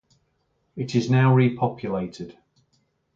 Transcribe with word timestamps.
It 0.75 0.95
is 0.95 1.11
now 1.11 1.31
repopulated. 1.35 2.35